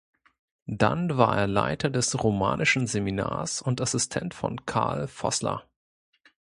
Dann 0.65 1.15
war 1.17 1.37
er 1.37 1.45
Leiter 1.45 1.91
des 1.91 2.23
Romanischen 2.23 2.87
Seminars 2.87 3.61
und 3.61 3.81
Assistent 3.81 4.33
von 4.33 4.65
Karl 4.65 5.07
Vossler. 5.07 5.67